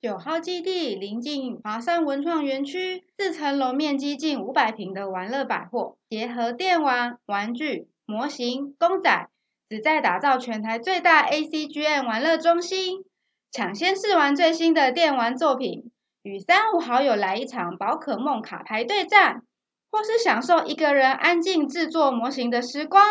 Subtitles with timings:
[0.00, 9.28] 九号基地临近华山文创园区，四层楼面积近五百平的玩乐百货，结合电玩、玩具、模型、公仔，
[9.68, 13.04] 旨在打造全台最大 ACGM 玩乐中心。
[13.50, 15.90] 抢先试玩最新的电玩作品，
[16.22, 19.42] 与三五好友来一场宝可梦卡牌对战，
[19.90, 23.04] 或是享受一个人安静制作模型的时光，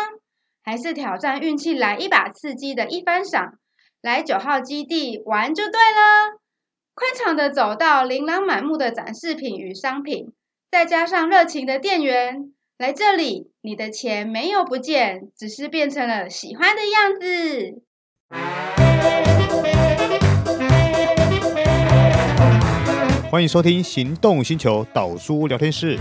[0.64, 3.58] 还是挑战运气来一把刺激的一番赏，
[4.00, 6.38] 来九号基地玩就对了。
[6.98, 10.32] 宽敞的走道，琳琅满目的展示品与商品，
[10.68, 17.82] 再加上热情的店员，来这里，你的钱没有不见，只是变成了喜欢的样子。
[23.30, 25.96] 欢迎收听《行动星球岛叔聊天室》。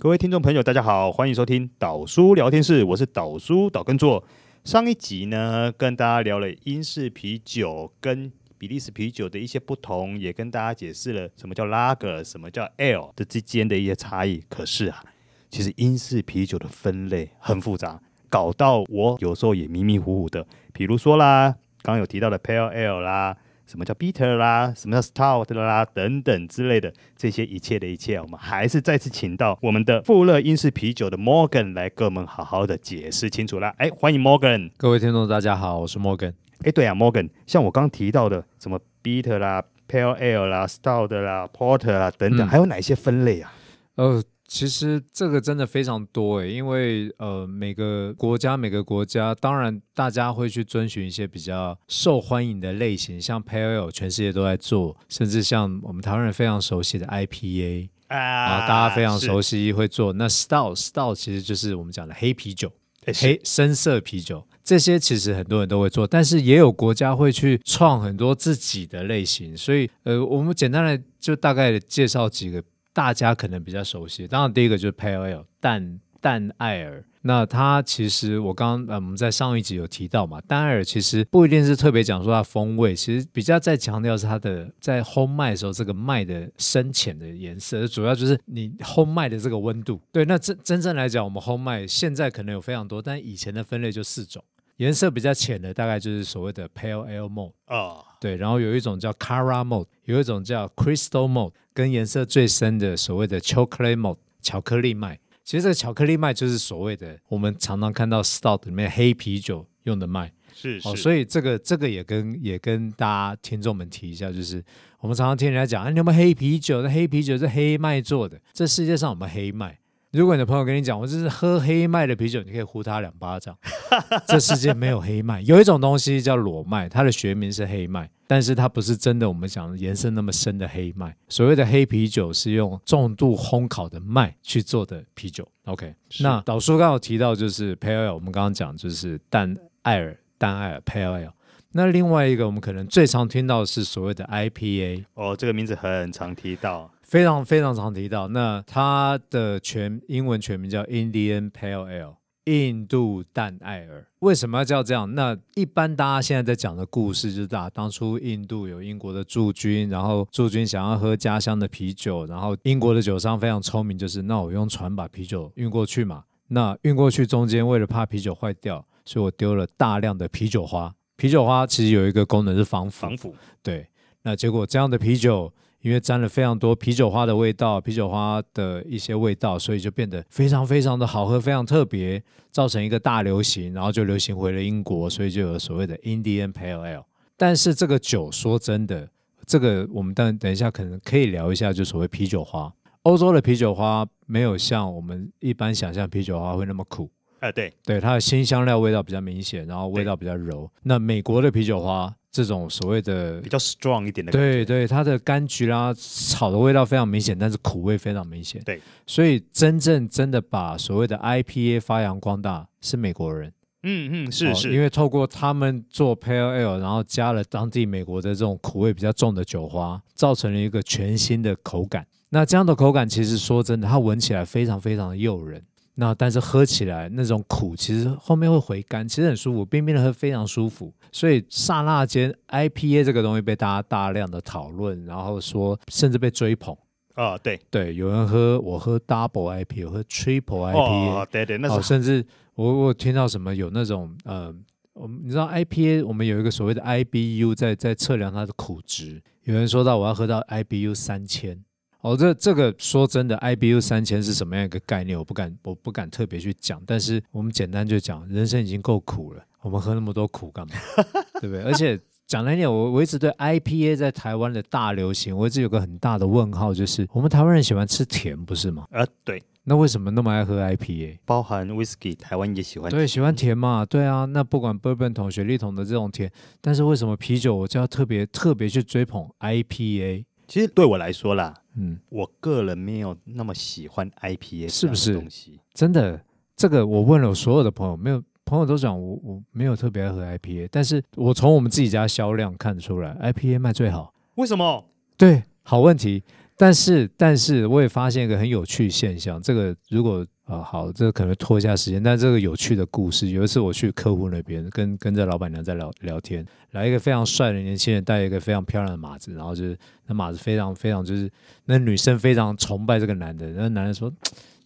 [0.00, 4.24] 各位听众朋友，大家好，欢迎收听岛叔聊天室，我是岛叔岛根座。
[4.64, 14.44] 上一集呢，跟大家聊了英式啤酒跟比利时啤酒的一些不同，也跟大家解释了什么叫拉格，什么叫 l 的之间的一些差异。
[14.50, 15.02] 可是啊，
[15.48, 20.46] 其实英式啤酒的分类很复杂，搞到我有时候也迷迷糊糊的。
[20.74, 23.36] 比如说啦，刚刚有提到的 pale ale 啦。
[23.70, 24.74] 什么叫 bitter 啦？
[24.76, 25.84] 什么叫 stout 啦？
[25.84, 33.72] 等等之类的这些一切的一切，我们还是再次请到我们的富勒英式啤酒的 Morgan 来跟我们好好的解释清楚啦。
[33.78, 34.72] 哎，欢迎 Morgan！
[34.76, 36.32] 各位听众，大家好，我是 Morgan。
[36.64, 43.52] 哎，对啊，Morgan，像我刚提到的什么 bitter 啦、pale ale 啦、stout 啦、porter 啦等等，嗯、还有哪些分类啊？
[43.94, 44.20] 呃。
[44.50, 60.12] 其实这个真的非常多诶，因为呃每个国家每个国家，当然大家会去遵循一些比较受欢迎的类型，像 Pale Ale 全世界都在做，甚至像我们台湾人非常熟悉的 IPA 啊，大家非常熟悉会做。
[60.14, 62.72] 那 Stout Stout 其实就是我们讲的黑啤酒，
[63.20, 72.60] 黑深色啤酒，这些其实很多人都会做，但是也有国家会去创很多自己的类型，所以呃我们简单的就大概介绍几个。
[72.92, 77.04] 大家可能比较熟悉，当然第一个就是 Pale Ale 淡淡艾尔。
[77.22, 90.00] 那它其实我刚呃我们在上一集有提到嘛，淡艾尔其实不一定是特别讲说它风味，其实比较在强调是它的在烘麦的时候这个麦的深浅的颜色，主要就是你烘麦的这个温度。
[90.10, 94.42] 对，那真真正来讲，我们烘麦现在可能有非常多，但以前的分类就四种。
[94.80, 98.04] 颜色比较浅的大概就是所谓的 Pale Ale Mode 啊，oh.
[98.18, 105.18] 对，然后有一种叫 Cara Mode，有一种叫 Crystal Mode，跟颜色最深的所谓的 Chocolate Mode 巧克力麦。
[105.44, 114.64] 其实这个巧克力麦就是所谓的我们常常看到 Stout 里面黑啤酒用的麦，是是、哦，所以这个这个也跟也跟大家听众们提一下，就是
[115.00, 116.80] 我们常常听人家讲，哎，你有没有黑啤酒？
[116.80, 119.78] 那黑啤酒是黑麦做的，这世界上有没有黑麦？
[120.12, 123.56] 如果你的朋友跟你讲，我这是喝黑麦的啤酒，你可以呼他两巴掌。
[124.26, 131.14] 这世界没有黑麦，有一种东西叫裸麦，它的学名是黑麦，但是它不是真的我们讲的颜色那么深的黑麦。
[131.28, 135.46] 所谓的黑啤酒是用重度烘烤的麦去做的啤酒。
[135.66, 141.30] OK，那导叔刚刚有提到就是 Pale Ale，我们刚刚讲就是淡艾尔、淡艾尔 Pale Ale。
[141.72, 145.04] 那另外一个我们可能最常听到的是所谓的 IPA。
[145.14, 146.90] 哦，这个名字很常提到。
[147.02, 152.14] 非常非常常提到，那它的全英文全名叫 Indian Pale Ale，
[152.44, 154.06] 印度淡艾尔。
[154.20, 155.12] 为什么要叫这样？
[155.14, 166.24] 那一般大家现在在讲的故事就是，啊，当初印度有英国的驻军，然后驻军想要喝家乡的啤酒，然后英国的酒商非常聪明，就是那我用船把啤酒运过去嘛。
[166.48, 170.92] 那运过去中间，为了怕啤酒坏掉，所以我丢了大量的啤酒花。
[171.20, 173.34] 啤酒花其实有一个功能是防腐，防腐。
[173.62, 173.86] 对，
[174.22, 175.52] 那结果这样的啤酒。
[175.82, 187.04] 因为沾了非常多啤酒花的味道，啤酒花的一些味道，所以就变得非常非常的好喝，非常特别，造成一个大流行，然后就流行回了英国，所以就有所谓的 Indian Pale Ale。
[187.34, 189.08] 但是这个酒说真的，
[189.46, 192.70] 这个我们等等一下可能可以聊一下，就所谓啤酒花。
[193.04, 200.70] 欧洲的啤酒花没有像我们一般想象啤酒花会那么苦，啊对，对，它的新香料味道比较明显，然后味道比较柔。
[200.84, 202.14] 那美国的啤酒花。
[202.32, 208.62] 这种所谓的比较 strong 一点的，对对，它的柑橘啦、草的味道非常明显，但是苦味非常明显。
[208.62, 213.52] 对，所以真正真的把所谓的 IPA 发扬光大是美国人。
[213.82, 222.06] 嗯嗯，是是、哦，因为透过他们做 Pale Ale，然后加了当地美国的这种苦味比较重的酒花，造成了一个全新的口感。
[222.28, 225.60] 那这样的口感其实说真的，它闻起来非常非常的诱人。
[226.00, 230.90] 那但是喝起来那种苦，其实后面会回甘，其实很舒服，冰冰的喝非常舒服。
[231.12, 236.74] 所以刹那间，IPA 这个东西被大家大量的讨论，然后说甚至被追捧。
[237.14, 242.24] 啊、哦，对对，有人喝我喝 double IPA，我喝 triple IPA，哦，对对，那是、哦、甚至
[242.54, 244.54] 我我听到什么有那种呃，
[244.94, 251.62] 我们你知道 IPA，我们有一个所谓的 IBU 在在测量它的苦值，有人说到我要喝到 IBU 三千。
[252.02, 255.18] 哦，这这个说真的，IBU 三千是什么样一个概念？
[255.18, 256.82] 我不敢，我不敢特别去讲。
[256.86, 260.74] 但是我们简单就讲，人生已经够苦了，我们喝那么多苦干嘛？
[261.40, 261.62] 对不对？
[261.62, 268.86] 而且讲来点，我我一直对 IPA 在台湾的大流行，我一直有个很大的问号，就是我们台湾人喜欢吃甜，不是吗？
[268.90, 269.42] 啊，对。
[269.62, 271.18] 那为什么那么爱喝 IPA？
[271.26, 272.90] 包含 Whisky，台湾也喜欢。
[272.90, 273.84] 对，喜欢甜嘛？
[273.84, 274.24] 对啊。
[274.24, 276.32] 那不管 Bourbon 桶、雪莉桶的这种甜，
[276.62, 280.24] 但是为什么啤酒我就要特别特别去追捧 IPA？
[280.48, 285.14] 其实对我来说啦，嗯，我个人没有那么喜欢 IPA，是不是？
[285.14, 286.20] 东西真的，
[286.56, 294.12] 这个我问了我所有的朋友，没有朋友都讲我我没有特别爱喝 IPA，但是我从我们自己家销量看出来，IPA 卖最好。
[294.34, 294.84] 为什么？
[295.16, 296.22] 对，好问题。
[296.56, 299.40] 但是，但是我也发现一个很有趣现象。
[299.40, 302.02] 这个如果啊、呃、好，这个可能拖一下时间。
[302.02, 311.30] 但这个有趣的故事，有一次我去客户那边，跟跟着老板娘在聊聊天，来一个非常帅的年轻人，带一个非常漂亮的马子，然后就是那马子非常非常就是
[311.66, 313.46] 那女生非常崇拜这个男的。
[313.50, 314.12] 那男人说，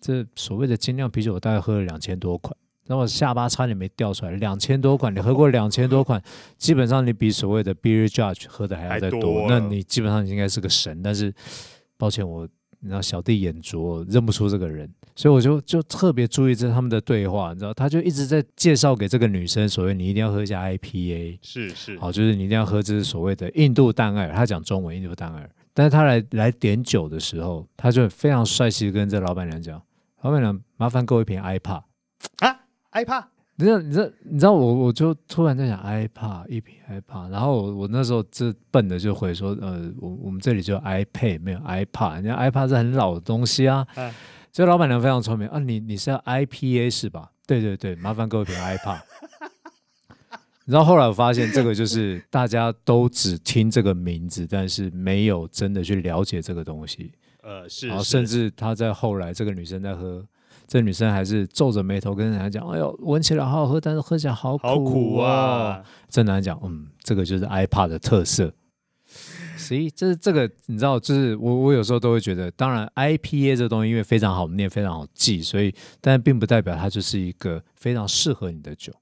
[0.01, 2.57] 这所谓的精酿啤酒，我大概喝了两千多款。
[2.87, 6.23] 然后我下巴差点没掉出来，两千多款，你喝过两千多款，
[6.59, 11.03] 基本上你比所谓的 Beer Judge 喝的还要再多，多那你基本上应该是个神。
[11.03, 11.33] 但是，
[11.97, 12.47] 抱歉，我
[12.81, 29.81] 你知道小弟眼拙，认不出这个人，所以我就就特别注意这他们的对话，你知道，他就一直在介绍给这个女生，所谓你一定要喝一下 IPA，是是，好，就是你一定要喝这是所谓的印度淡艾尔，他讲中文印度淡艾尔，但是他来来点酒的时候，他就非常帅气跟这老板娘讲，
[30.23, 31.83] 老板娘麻烦给我一瓶 IPA。
[32.39, 32.61] 啊
[32.93, 33.25] ，iPad，
[33.57, 43.87] 你知道，你知道，你知道我，我就突然在想 iPad 一瓶 iPad，然后我我那时候这笨的就回说，呃，我我们这里就 iPad 没有 iPad，人家 iPad 是很老的东西啊。
[43.97, 44.13] 嗯，
[44.55, 47.33] 这老板娘非常聪明啊，你你是要 IPA 是吧？
[47.45, 49.01] 对对对，麻烦给我一瓶 iPad。
[50.65, 57.13] 然后后来我发现，这个就是大家都只听这个名字，但是没有真的去了解这个东西。
[57.43, 60.25] 呃，是，然后甚至他在后来，这个女生在喝。
[60.69, 68.55] 这女生还是皱着眉头跟人家讲：“哎呦，闻起来好好喝，但是喝起来好苦，哦、好苦啊！”这男人讲：“嗯，这个就是 IPA 的特色。”
[69.65, 78.93] 所以这这个你知道，就是我我有时候都会觉得，当然 IPA 这东西因为非常好念，非常好记，所以但并不代表它就是一个非常适合你的酒。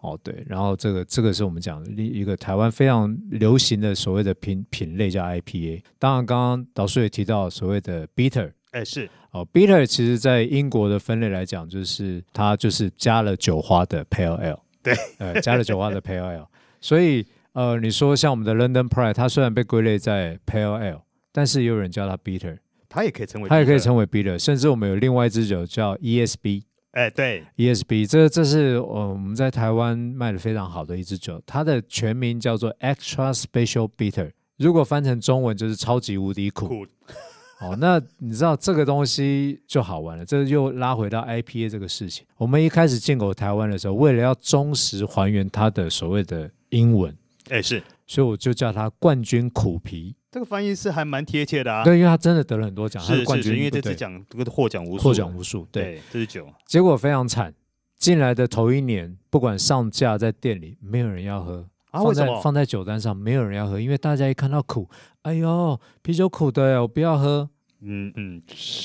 [0.00, 5.82] 哦，对，然后这个这个是我们讲的一个台湾非常流行的所谓的品品类叫 IPA。
[5.98, 8.52] 当然，刚刚导师也提到所谓的 Bitter。
[8.70, 16.46] 哎，是哦，Bitter 其实在英国的分类来讲，就是它就是加了酒花的 Pale Ale，对，呃，加了酒花的 Pale Ale。
[16.80, 17.26] 所以
[17.58, 21.00] 呃，你说像我们的 London Pride，它虽然被归类在 Pale Ale，
[21.32, 22.58] 但是也有人叫它 Bitter，
[22.88, 24.38] 它也可以称为，它也可以称为 Bitter。
[24.38, 26.62] 甚至我们有另外一支酒叫 ESB，
[26.92, 36.86] 哎，对，ESB，这这是呃我们在台湾卖的非常好的一支酒，它的全名叫做 Extra Special Bitter，如果翻成中文就是超级无敌苦。
[37.60, 42.24] 哦，那你知道这个东西就好玩了，这又拉回到 IPA 这个事情。
[42.36, 47.12] 我们一开始进口台湾的时候，为了要忠实还原它的所谓的英文，
[47.50, 50.14] 哎是，所以我就叫他冠军苦啤。
[50.30, 51.82] 这个翻译是还蛮贴切的啊。
[51.84, 55.66] 对，因为他真的得了很多奖，他是冠军，因为这次奖这个获奖无数，获奖无数。
[55.72, 56.46] 对，对，这是酒。
[56.66, 57.54] 结果非常惨，
[57.96, 61.66] 进来的头一年，不管上架在店里，没有人要喝。
[61.90, 64.88] 啊，放在放在酒单上，没有人要喝，因为大家一看到苦，
[65.22, 67.48] 哎呦，啤酒苦的，我不要喝。
[67.80, 68.42] 嗯嗯，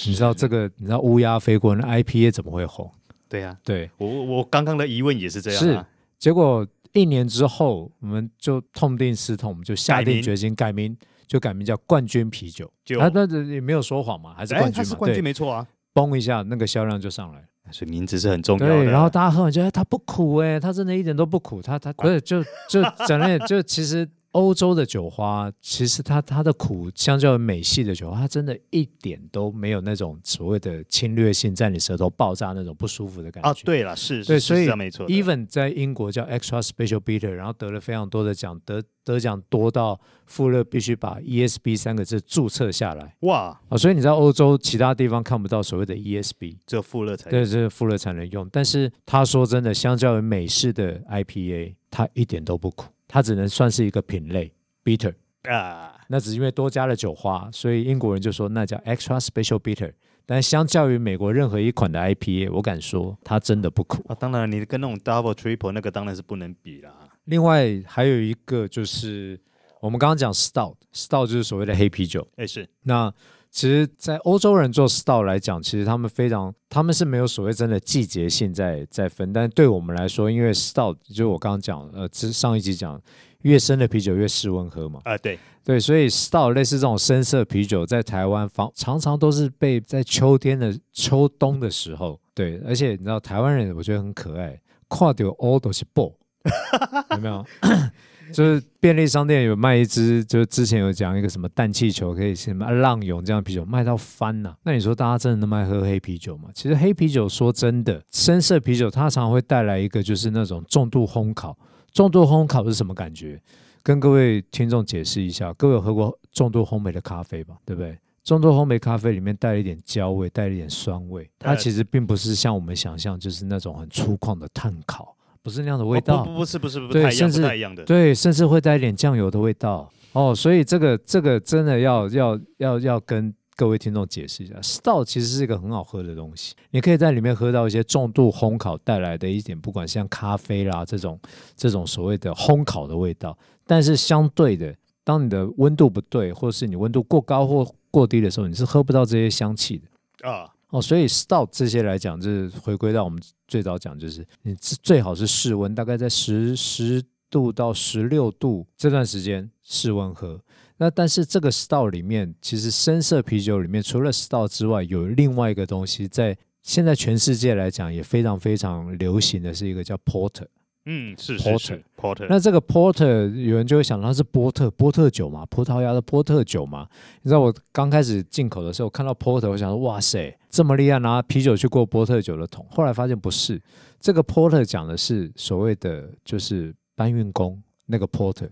[0.07, 0.69] 你知道这个？
[0.77, 2.89] 你知道乌鸦飞过，那 IPA 怎么会红？
[3.27, 5.81] 对呀、啊，对我我刚刚的疑问也是这样、啊。
[5.81, 5.85] 是，
[6.19, 10.95] 结果一年之后，我们就痛定思痛，我们就下定决心改名，
[11.27, 12.71] 就改名叫冠军啤酒。
[12.85, 14.89] 就啊，那也没有说谎嘛，还是冠军嘛？
[14.89, 15.67] 是冠军没错啊。
[15.93, 17.43] 嘣一下，那个销量就上来。
[17.71, 18.73] 所以名字是很重要的。
[18.73, 21.61] 对，然后大家喝完觉得它不苦哎，它真的一点都不苦。
[21.61, 24.07] 它它不是就就讲了，就其实。
[24.33, 33.49] 欧洲的酒花，其实它它的苦，相较于美系的酒花，它真的一点都没有那种所谓的侵略性，在你舌头爆炸那种不舒服的感觉。
[33.49, 35.07] 啊，对了，是，对，是所以没错。
[35.07, 43.15] Even 在英国叫 Extra Special Bitter，然后得了非常多的奖，得得奖多到富勒必须把 ESB 三个字注册下来。
[43.21, 48.49] 哇啊，所以你在欧洲其他地方看不到所谓的 ESB，只有富勒才对，只有富勒才能用。
[48.51, 54.51] 但是他说真的，相较于美式的 IPA，它一点都不苦，它只能算是一个品类。
[54.83, 59.93] Bitter 啊，那只是因为多加了酒花，所以英国人就说那叫 Extra Special Bitter。
[60.25, 64.15] 但相较于美国任何一款的 IPA，我敢说它真的不苦啊。
[64.15, 66.91] 当然，你跟那种 Double Triple 那个当然是不能比啦。
[67.25, 69.39] 另外还有一个就是
[69.79, 72.27] 我们刚刚讲 Stout，Stout 就是所谓的黑啤酒。
[72.37, 72.67] 哎，是。
[72.81, 73.13] 那
[73.53, 79.31] 其实，在欧洲人做 Stout 来讲，其实他们非常，他们是没有所谓真的季节性在在分。
[79.31, 82.99] 但对我们来说，因为 Stout 就我刚刚讲，呃，上一集讲，
[83.43, 85.01] 越深的啤酒越室温喝嘛。
[85.03, 96.15] 啊，对对，所以 Stout 类似这种深色啤酒，在台湾方常常都是被在秋天的秋冬的时候，对，而且你知道台湾人，我觉得很可爱，跨掉 all 都是 ball，
[97.11, 97.45] 有没有？
[98.31, 104.57] 就是便利商店有卖一支，就是之前有讲一个什么氮气球可以什么浪涌这样的啤酒卖到翻呐、啊。
[104.63, 106.49] 那你说大家真的那么爱喝黑啤酒吗？
[106.53, 111.55] 其实黑啤酒说真的，深色啤酒它常常会带来一个就是那种重度烘烤。
[111.91, 113.39] 重度烘烤是什么感觉？
[113.83, 115.53] 跟各位听众解释一下。
[115.53, 117.55] 各位有喝过重度烘焙的咖啡吧？
[117.65, 117.95] 对不对？
[118.23, 121.29] 重度烘焙咖啡里面带了一点焦味，带了一点酸味。
[121.37, 125.15] 它其实并不是像我们想象，就是那种很粗犷的碳烤。
[125.43, 127.41] 不是那样的味道，哦、不不不是不是不对，甚至
[127.85, 130.33] 对，甚至会带一点酱油的味道哦。
[130.33, 141.19] 所以这个这个真的要要要要跟各位听众解释一下，Stout 其实是一个很好喝的东西，你可以在里面喝到一些重度烘烤带来的一点，不管像咖啡啦这种
[141.57, 143.37] 这种所谓的烘烤的味道。
[143.67, 144.73] 但是相对的，
[145.03, 150.49] 当你的温度不对，或是你温度过高或过低的时候，你是喝不到这些香气的啊。
[150.73, 156.99] 哦，所以 Stout 这些来讲，就是回归到我们最早讲，就是你最好是室温，大概在十十
[157.29, 160.41] 度到十六度这段时间室温喝。
[160.77, 170.47] 那但是这个 Stout 里面，其实深色啤酒里面除了 Stout 之外，有另外一个东西，在现在全世界来讲也非常非常流行的是一个叫 Porter。
[170.85, 172.27] 嗯，是 Porter Porter。
[172.29, 176.87] 那这个 Porter 有人就会想到它是波特波特酒嘛，葡萄牙的波特酒嘛。
[177.21, 182.65] 你知道我刚开始进口的时候看到 Porter，我想说哇塞，这么厉害，拿啤酒去过波特酒的桶。
[182.69, 183.61] 后来发现不是，
[183.99, 188.49] 这个 Porter 讲的是所谓的就是搬运工那个 Porter。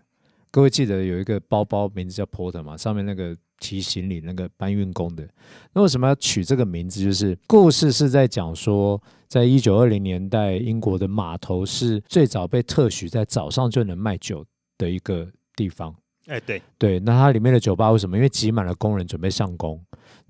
[0.49, 3.35] 各位记得有一个包包名字叫 Porter 嘛，上面那个。
[3.61, 5.25] 提行李那个搬运工的，
[5.71, 7.01] 那为什么要取这个名字？
[7.01, 14.43] 就是故事是在讲说，在一九二零年代，英国的码头是最早被特许在早上就能卖酒
[14.77, 15.25] 的一个
[15.55, 15.95] 地方。
[16.25, 18.17] 哎，对对，那它里面的酒吧为什么？
[18.17, 19.79] 因为挤满了工人准备上工。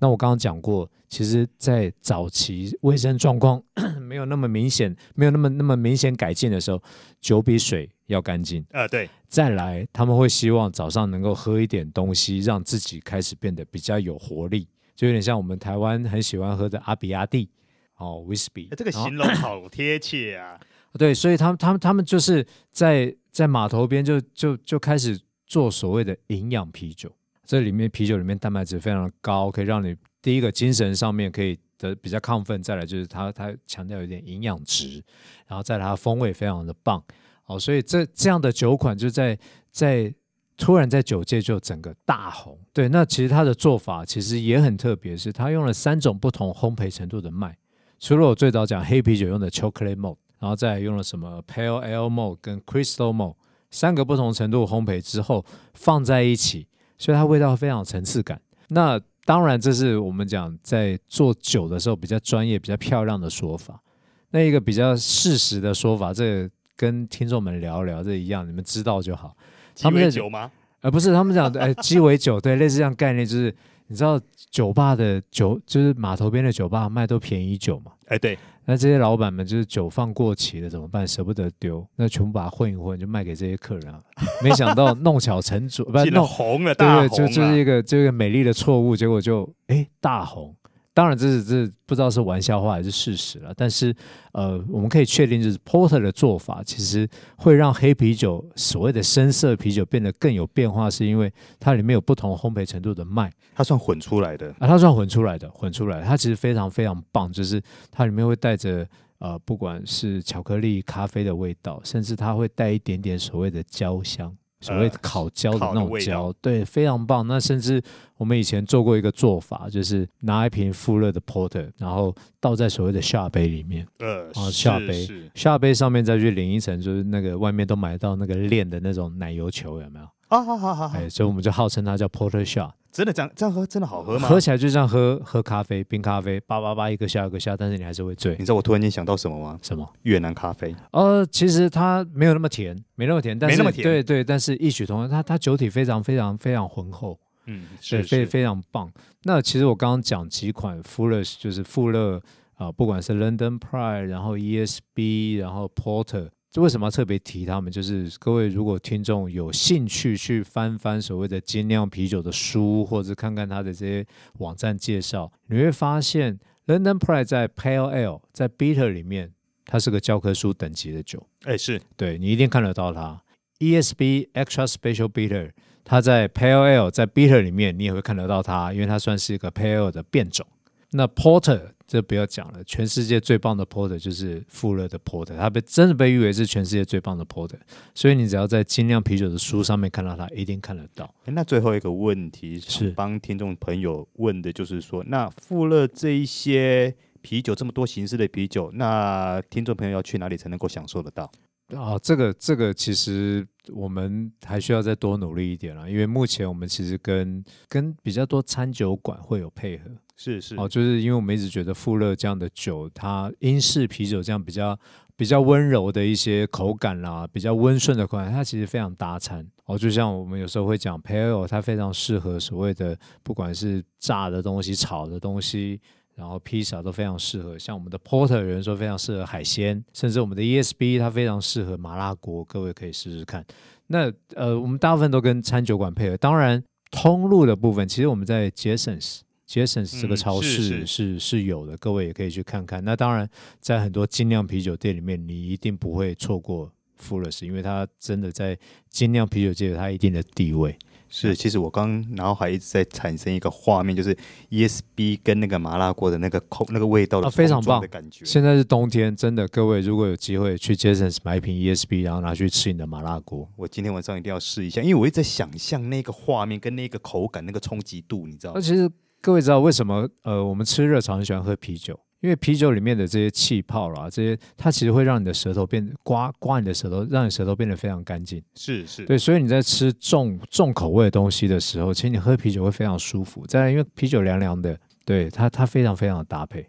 [0.02, 3.62] 那我刚刚讲过，其实，在早期卫生状况
[4.02, 6.82] 没有那么明显，没有那么那么明显改进的时候，
[7.20, 8.66] 酒比水要干净。
[8.72, 9.08] 呃，对。
[9.28, 14.66] 再来，他们会希望早上能够喝一点东西，让自己开始变得比较有活力，
[14.96, 17.48] 就有点像我们台湾很喜欢喝的阿比亚蒂
[17.96, 18.68] 哦，威士忌。
[18.76, 20.58] 这个形容好贴切啊！
[20.98, 25.16] 对，所以他们他们他们就是在在码头边就就就开始
[25.46, 27.08] 做所谓的营养啤酒。
[27.44, 35.02] 这里面啤酒里面蛋白质非常的高，可以让你第一个精神上面可以得比较亢奋，再来就是它它强调有点营养值，
[35.48, 37.02] 然后再来它风味非常的棒，
[37.42, 39.36] 好，所以这这样的酒款就在
[39.70, 40.14] 在
[40.56, 42.56] 突然在酒界就整个大红。
[42.72, 47.58] 对，那其实它的做法其实也很特别，是它用了三种不同烘焙程度的麦，
[47.98, 53.34] 除了我最早讲黑啤酒用的 chocolate malt，然后再用了什么 pale ale malt 跟 crystal malt
[53.72, 55.44] 三个不同程度烘焙之后
[55.74, 56.68] 放在一起。
[57.02, 58.40] 所以它味道非常有层次感。
[58.68, 63.82] 那当然，这是我们讲在做酒的时候比较专业、比较漂亮的说法。
[64.30, 69.36] 那一个比较事实的说法，这个跟听众们聊一聊，这一样，你们知道就好。
[69.74, 70.48] 鸡尾酒吗？
[70.80, 73.52] 呃，不是，他们讲 鸡尾酒，对，类似这样概念，就是
[73.88, 77.90] 你知道酒吧的酒，就是码头边的酒吧卖都便宜酒嘛？
[78.12, 78.38] 哎，对。
[78.64, 81.08] 那这些老板们就是酒放过期了怎么办？
[81.08, 84.00] 舍不得丢，那全部把它混一混，就卖给这些客人啊。
[84.42, 90.54] 没想到弄巧成拙，不是弄红了，大红了，对对，就就是一个这个美丽的错误，结果就哎大红。
[90.94, 93.52] 当然，这是这不知道是玩笑话还是事实了。
[93.56, 93.94] 但是，
[94.32, 108.86] 呃，我们可以确定，就是 Porter 的做法其实会让黑啤酒所谓的深色啤酒变得更有变化，是因为它里面有不同烘焙程度的麦，它算混出来的啊，它算混出来的，混出来，它其实非常非常棒，就是它里面会带着
[109.18, 114.36] 呃，不管是巧克力、咖啡的味道，甚至它会带一点点所谓的焦香。
[114.62, 117.26] 所谓烤焦的那种焦，对，非常棒。
[117.26, 117.82] 那甚至
[118.16, 130.06] 我们以前做过一个做法，就是拿一瓶富勒的 porter，然后倒在所谓的下杯里面，呃，啊，下杯，下杯上面再去淋一层，就是那个外面都买到那个炼的那种奶油球，有没有？
[130.32, 132.70] 啊，好好好，哎，所以我们就号称它叫 porter shot。
[132.90, 134.26] 真的这样这样喝真的好喝吗？
[134.26, 138.32] 喝起来就像喝喝咖啡，冰咖啡，叭叭叭一个下一个下，但是你还是会醉。
[138.38, 139.58] 你知道我突然间想到什么吗？
[139.62, 139.86] 什么？
[140.04, 140.74] 越南咖啡。
[140.92, 143.82] 呃，其实它没有那么甜，没那么甜，但是没那么甜。
[143.82, 148.90] 对对，但是异曲同工，它它酒体非常非常非常浑厚，嗯，是，非非常棒。
[149.24, 152.20] 那其实我刚刚讲几款富勒，就是富勒
[152.56, 156.30] 啊，不管是 London Pride，然后 ESB，然后 Porter。
[156.60, 157.72] 为什么要特别提他们？
[157.72, 164.06] 就是各位如果听众有兴趣去翻翻所谓的精酿啤酒的书，或者看看他的这些
[164.38, 169.32] 网站介绍，你会发现 London Pride 在 Pale Ale 在 Bitter 里面，
[169.64, 171.26] 它是个教科书等级的酒。
[171.44, 173.22] 哎，是对你一定看得到它。
[173.58, 175.52] ESB Extra Special Bitter，
[175.84, 180.46] 它在 Pale Ale 在 Bitter 里面，你也会看得到它，因为它算是一个 Pale Ale 的变种。
[180.92, 187.58] 那 Porter 这不要讲了，全世界最棒的 Porter 就是富勒的 Porter，它被真的被誉为是全世界最棒的 Porter，
[187.94, 191.12] 所以你只要在精酿啤酒的书上面看到它，一定看得到。
[191.26, 201.30] 那最后一个问题是帮听众朋友问的，就是说，那富勒这一些啤酒这么多形式的啤酒，那听众朋友要去哪里才能够享受得到？
[201.76, 214.78] 啊，这个这个其实我们还需要再多努力一点了，因为目前我们其实跟跟比较多餐酒馆会有配合，是是哦，就是因为我们一直觉得富勒这样的酒，它英式啤酒这样比较
[215.16, 219.78] 比较温柔的一些口感啦，比较温顺的口感，它其实非常搭餐哦。
[219.78, 225.80] 就像我们有时候会讲，Pale Ale 它非常适合所谓的不管是炸的东西、炒的东西。
[226.14, 233.44] 然后披萨都非常适合，像我们的 Porter 有人说非常适合海鲜，甚至我们的 ESB 它非常适合麻辣锅，各位可以试试看。
[233.86, 242.82] 那呃，我们大部分都跟餐酒馆配合，当然通路的部分，其实我们在 Jasons Jasons 这个超市是、嗯、是，是，是有的，各位也可以去看看。
[242.84, 243.28] 那当然，
[243.60, 250.76] 在很多精酿啤酒店里面，你一定不会错过 Fuller's，因为它真的在精酿啤酒界有它一定的地位。
[251.14, 254.16] 是，其实我刚脑海一直在产生一个画面，就是
[254.48, 258.24] ESB 跟那个麻辣锅的那个口、那个味道的、啊、非常棒的感觉。
[258.24, 268.58] 现在是冬天，真的，各位如果有机会去 Jasons 买一瓶 ESB，然后拿去吃你的麻辣锅，我今天晚上一定要试一下，因为我一直在想象那个画面跟那个口感、那个冲击度，你知道吗？
[268.58, 268.90] 那其实
[269.20, 270.08] 各位知道为什么？
[270.22, 272.00] 呃，我们吃热炒很喜欢喝啤酒。
[272.22, 278.40] 因为啤酒里面的这些气泡啦，这些它其实会让你的舌头变刮刮你的舌头，让你舌头变得非常干净。
[278.54, 283.44] 是是，对，所以你在吃重重口味的东西的时候，其实你喝啤酒会非常舒服。
[283.46, 286.64] 再来，因为啤酒凉凉的，对它它非常非常的搭配。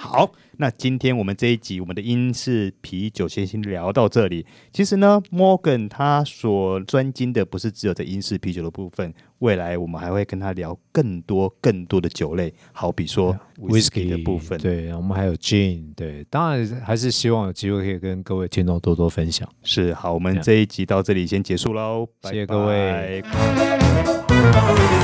[0.00, 4.46] 好，那今天我们这一集我们的英式啤酒先先聊到这里。
[4.72, 14.56] 其实呢，Morgan 他所专精的不是只有在英式啤酒的部分，未来我们还会跟他聊更多更多的酒类，好比说 Whisky 的部分。
[14.60, 15.92] 对，我们还有 Gin。
[15.96, 19.48] 对，当然还是希望有机会可以跟各位听众多多分享。
[19.64, 23.20] 是，好，我们这一集到这里先结束喽，谢谢各位。
[23.20, 24.97] 拜拜。